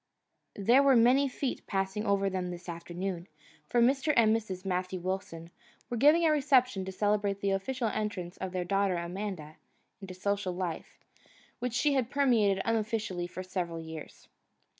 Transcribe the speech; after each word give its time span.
There 0.55 0.81
were 0.81 0.95
many 0.95 1.27
feet 1.27 1.67
passing 1.67 2.07
over 2.07 2.27
them 2.27 2.49
this 2.49 2.67
afternoon, 2.67 3.27
for 3.67 3.79
Mr. 3.79 4.15
and 4.17 4.35
Mrs. 4.35 4.65
Matthew 4.65 4.99
Wilson 4.99 5.51
were 5.91 5.95
giving 5.97 6.25
a 6.25 6.31
reception 6.31 6.83
to 6.85 6.91
celebrate 6.91 7.39
the 7.39 7.51
official 7.51 7.87
entrance 7.87 8.35
of 8.37 8.51
their 8.51 8.65
daughter 8.65 8.95
Amanda 8.95 9.57
into 10.01 10.13
a 10.13 10.15
social 10.15 10.53
life 10.55 10.97
which 11.59 11.73
she 11.73 11.93
had 11.93 12.09
permeated 12.09 12.63
unofficially 12.65 13.27
for 13.27 13.43
several 13.43 13.79
years. 13.79 14.27